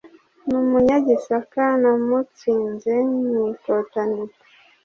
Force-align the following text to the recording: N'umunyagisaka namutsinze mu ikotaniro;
N'umunyagisaka 0.49 1.63
namutsinze 1.81 2.93
mu 3.27 3.39
ikotaniro; 3.53 4.35